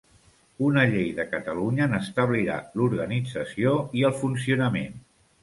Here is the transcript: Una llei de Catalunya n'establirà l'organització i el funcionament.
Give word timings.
Una 0.67 0.85
llei 0.93 1.11
de 1.19 1.25
Catalunya 1.33 1.87
n'establirà 1.91 2.57
l'organització 2.81 3.77
i 4.01 4.09
el 4.11 4.19
funcionament. 4.25 4.99